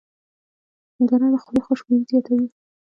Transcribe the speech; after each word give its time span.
هندوانه 0.95 1.27
د 1.33 1.35
خولې 1.43 1.61
خوشبويي 1.67 2.07
زیاتوي. 2.09 2.47